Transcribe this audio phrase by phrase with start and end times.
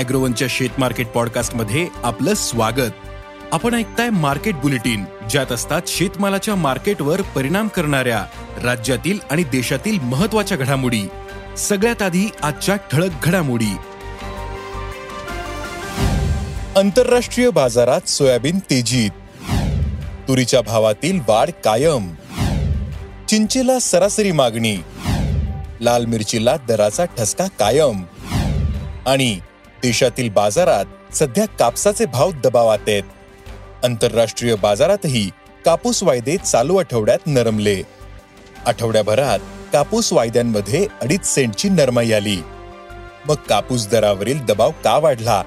[0.00, 2.92] अॅग्रोवनच्या शेत मार्केट पॉडकास्टमध्ये आपलं स्वागत.
[3.52, 8.26] आपण ऐकताय मार्केट बुलेटिन ज्यात असतात शेतमालाच्या मार्केटवर परिणाम करणाऱ्या
[8.62, 11.02] राज्यातील आणि देशातील महत्त्वाच्या घडामोडी.
[11.58, 13.76] सगळ्यात आधी आजच्या ठळक घडामोडी.
[16.76, 19.10] आंतरराष्ट्रीय बाजारात सोयाबीन तेजीत.
[20.28, 22.14] तुरीच्या भावातील वाढ कायम.
[23.28, 24.76] चिंचेला सरासरी मागणी.
[25.80, 28.02] लाल मिरचीला दराचा ठसका कायम.
[29.06, 29.38] आणि
[29.82, 33.02] देशातील बाजारात सध्या कापसाचे भाव दबावात आहेत.
[33.84, 35.30] आंतरराष्ट्रीय बाजारातही
[35.64, 37.82] कापूस वायदे चालू आठवड्यात नरमले.
[38.66, 39.38] आठवड्याभरात
[39.72, 42.36] कापूस वायद्यांमध्ये अडीच सेंटची नरमाई आली.
[43.28, 45.42] मग कापूस दरावरील दबाव का वाढला?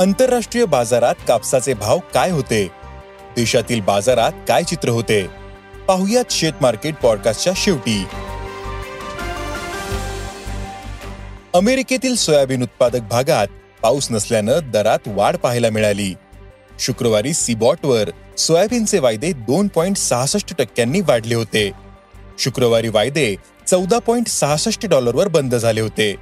[0.00, 2.70] आंतरराष्ट्रीय बाजारात कापसाचे भाव काय होते?
[3.36, 5.26] देशातील बाजारात काय चित्र होते?
[5.88, 8.04] पाहुयात शेत मार्केट पॉडकास्टच्या शेवटी.
[11.54, 13.46] अमेरिकेतील सोयाबीन उत्पादक भागात
[13.82, 16.14] पाऊस नसल्यानं दरात वाढ पाहायला मिळाली.
[16.80, 21.70] शुक्रवारी सीबॉटवर सोयाबीनचे वायदे दोन पॉईंट सहासष्ट टक्क्यांनी वाढले होते.
[22.38, 26.14] शुक्रवारी वायदे चौदा पॉईंट सहासष्ट डॉलरवर बंद झाले होते.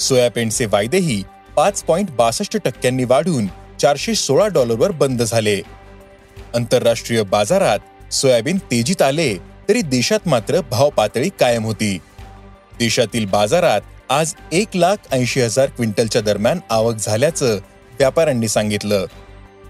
[0.00, 1.22] सोयाबीनचे वायदेही
[1.56, 3.46] पाच पॉईंट बासष्ट टक्क्यांनी वाढून
[3.80, 5.60] चारशे सोळा डॉलरवर बंद झाले.
[6.54, 9.36] आंतरराष्ट्रीय बाजारात सोयाबीन तेजीत आले
[9.68, 11.98] तरी देशात मात्र भाव पातळी कायम होती.
[12.78, 13.80] देशातील बाजारात
[14.12, 17.58] आज एक लाख ऐंशी हजार क्विंटलच्या दरम्यान आवक झाल्याचं
[17.98, 19.04] व्यापाऱ्यांनी सांगितलं.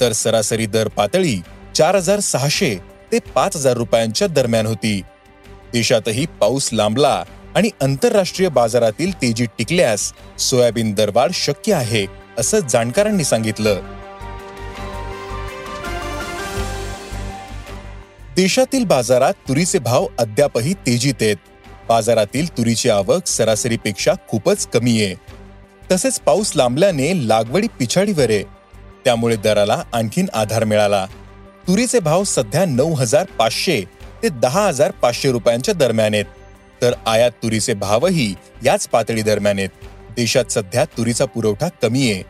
[0.00, 1.40] तर सरासरी दर पातळी
[1.74, 2.74] चार हजार सहाशे
[3.12, 5.02] ते पाच हजार रुपयांच्या दरम्यान होती.
[5.72, 12.06] देशातही पाऊस लांबला आणि आंतरराष्ट्रीय बाजारातील तेजी टिकल्यास सोयाबीन दरवाढ शक्य आहे
[12.38, 13.80] असं जाणकारांनी सांगितलं.
[18.36, 21.36] देशातील बाजारात तुरीचे भाव अद्यापही तेजीत आहेत.
[21.88, 25.14] बाजारातील तुरीची आवक सरासरीपेक्षा खूपच कमी आहे.
[25.92, 28.42] तसेच पाऊस लांबल्याने लागवडी पिछाडीवर आहे.
[29.04, 31.06] त्यामुळे दराला आणखीन आधार मिळाला.
[31.68, 33.84] तुरीचे भाव सध्या नऊ हजार पाचशे
[34.22, 36.24] ते दहा हजार पाचशे रुपयांच्या दरम्यान आहेत.
[36.82, 39.68] तर आयात तुरीचे भावही याच पातळी दरम्यान आहेत.
[40.16, 42.22] देशात सध्या तुरीचा पुरवठा कमी आहे.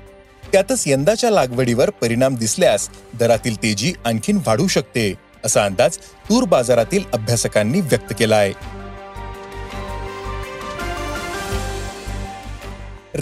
[0.53, 2.89] त्यातच यंदाच्या लागवडीवर परिणाम दिसल्यास
[3.21, 5.15] दरातील तेजी आणखीन वाढू शकते
[5.45, 8.53] असा अंदाज तूर बाजारातील अभ्यासकांनी व्यक्त केला आहे.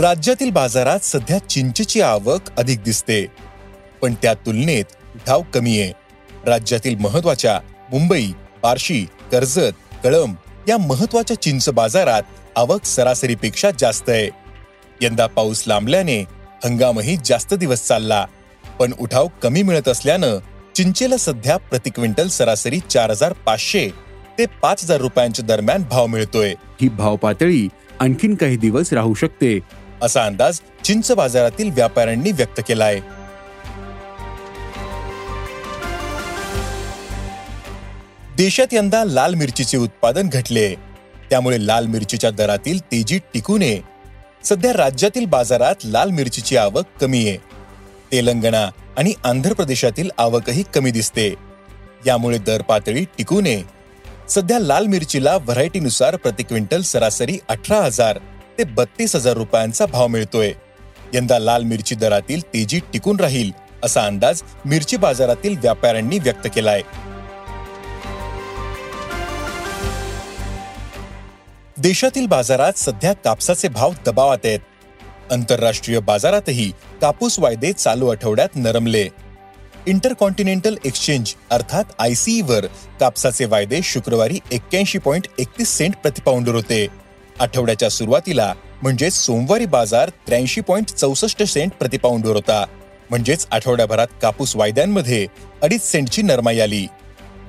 [0.00, 3.26] राज्यातील बाजारात सध्या चिंचेची आवक अधिक दिसते.
[4.02, 4.84] पण त्या तुलनेत
[5.14, 5.92] उठाव कमी आहे.
[6.46, 7.60] राज्यातील महत्त्वाच्या
[7.92, 8.26] मुंबई
[8.62, 9.72] बार्शी कर्जत
[10.04, 10.34] कळंब
[10.68, 12.22] या महत्त्वाच्या चिंच बाजारात
[12.56, 14.28] आवक सरासरीपेक्षा जास्त आहे.
[15.00, 16.20] यंदा पाऊस लांबल्याने
[16.64, 18.26] हंगामही जास्त दिवस चालला.
[18.78, 20.38] पण उठाव कमी मिळत असल्यानं
[20.74, 23.88] चिंचेला सध्या प्रति क्विंटल सरासरी चार हजार पाचशे
[24.38, 26.54] ते पाच हजार रुपयांच्या दरम्यान भाव मिळतोय.
[26.80, 27.68] ही भाव पातळी
[28.00, 29.58] आणखीन काही दिवस राहू शकते.
[30.02, 33.00] असा अंदाज चिंच बाजारातील व्यापाऱ्यांनी व्यक्त केला आहे
[38.36, 40.74] देशात यंदा लाल मिरचीचे उत्पादन घटले.
[41.30, 43.80] त्यामुळे लाल मिरचीच्या दरातील तेजी टिकू नये.
[44.44, 47.36] सध्या राज्यातील बाजारात लाल मिरचीची आवक कमी आहे.
[48.12, 51.34] तेलंगणा आणि आंध्र प्रदेशातील आवकही कमी दिसते.
[52.06, 53.62] यामुळे दर पातळी टिकू नये.
[54.28, 58.18] सध्या लाल मिरचीला व्हरायटीनुसार प्रति क्विंटल सरासरी अठरा हजार.
[58.60, 60.52] ते बत्तीस हजार रुपयांचा भाव मिळतोय.
[61.14, 63.50] यंदा लाल मिरची दरातील तेजी टिकून राहील
[63.84, 66.82] असा अंदाज मिरची बाजारातील व्यापाऱ्यांनी व्यक्त केलाय.
[71.78, 74.60] देशातील बाजारात सध्या कापसाचे भाव दबावात आहेत.
[75.32, 79.08] आंतरराष्ट्रीय बाजारातही कापूस वायदे चालू आठवड्यात नरमले.
[79.86, 82.66] इंटरकॉन्टिनेंटल एक्सचेंज अर्थात आयसीई वर
[83.00, 86.99] कापसाचे वायदे शुक्रवारी एक्क्याऐंशी पॉईंट एकतीस सेंट प्रतिपाऊंडर होते.
[87.40, 88.52] आठवड्याच्या सुरुवातीला
[88.82, 92.64] म्हणजेच सोमवारी बाजार त्र्याऐंशी पॉईंट चौसष्ट सेंट प्रतिपाऊंडवर होता.
[93.10, 95.26] म्हणजेच आठवड्याभरात कापूस वायद्यांमध्ये
[95.62, 96.86] अडीच सेंटची नरमाई आली.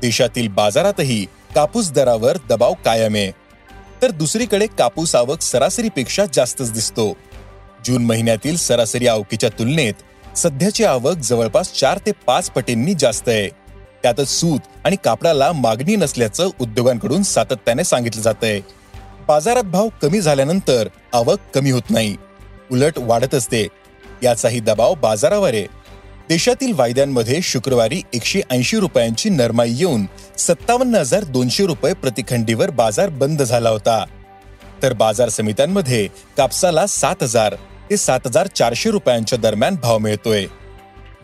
[0.02, 3.16] देशातील बाजारातही कापूस दरावर दबाव कायम.
[3.16, 3.32] आहे
[4.02, 7.14] तर दुसरीकडे कापूस आवक सरासरीपेक्षा जास्तच दिसतो.
[7.86, 13.48] जून महिन्यातील सरासरी आवकीच्या तुलनेत सध्याची आवक जवळपास चार ते पाच पटींनी जास्त आहे.
[14.04, 18.60] त्यातच सूत आणि कापडाला मागणी नसल्याचं उद्योगांकडून सातत्याने सांगितलं जात आहे
[19.27, 22.15] बाजारात भाव कमी झाल्यानंतर आवक कमी होत नाही.
[22.71, 23.68] उलट वाढत असते.
[24.23, 25.65] याचाही दबाव बाजारावर आहे.
[26.29, 30.06] देशातील वायद्यांमध्ये शुक्रवारी एकशे ऐंशी रुपयांची नरमाई येऊन
[30.38, 34.06] सत्तावन्न हजार दोनशे रुपये प्रतिखंडीवर बाजार बंद झाला होता.
[34.83, 36.07] तर बाजार समित्यांमध्ये
[36.38, 37.56] कापसाला सात हजार
[37.89, 40.45] ते सात हजार चारशे रुपयांच्या दरम्यान भाव मिळतोय.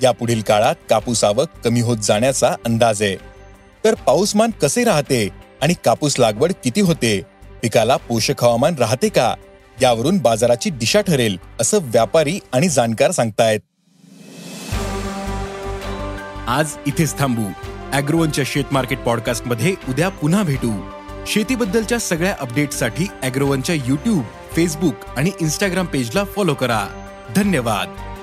[0.03, 3.15] यापुढील काळात कापूस आवक कमी होत जाण्याचा अंदाज आहे.
[3.85, 5.29] तर पाऊसमान कसे राहते
[5.61, 7.36] आणि कापूस लागवड किती होते?
[7.61, 9.35] पिकाला पोषक हवामान राहते का?
[9.81, 13.59] यावरून बाजाराची दिशा ठरेल असं व्यापारी आणि जाणकार सांगतायत.
[16.47, 17.43] आज इथेच थांबू.
[17.93, 20.89] अॅग्रोवनच्या शेत मार्केट पॉडकास्टमध्ये उद्या पुन्हा भेटू.
[21.27, 24.23] शेतीबद्दलच्या सगळ्या अपडेटसाठी अॅग्रोवनच्या युट्यूब
[24.53, 26.87] फेसबुक आणि इन्स्टाग्राम पेजला फॉलो करा.
[27.35, 28.16] धन्यवाद.